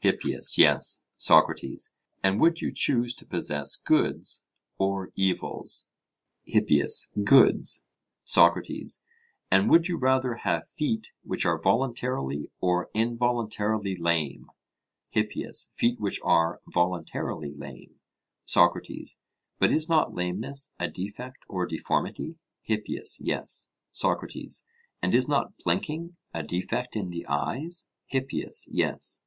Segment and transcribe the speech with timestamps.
[0.00, 1.02] HIPPIAS: Yes.
[1.18, 1.92] SOCRATES:
[2.22, 4.42] And would you choose to possess goods
[4.78, 5.88] or evils?
[6.46, 7.84] HIPPIAS: Goods.
[8.24, 9.02] SOCRATES:
[9.50, 14.46] And would you rather have feet which are voluntarily or involuntarily lame?
[15.10, 18.00] HIPPIAS: Feet which are voluntarily lame.
[18.46, 19.18] SOCRATES:
[19.58, 22.36] But is not lameness a defect or deformity?
[22.62, 23.68] HIPPIAS: Yes.
[23.92, 24.64] SOCRATES:
[25.02, 27.90] And is not blinking a defect in the eyes?
[28.06, 29.20] HIPPIAS: Yes.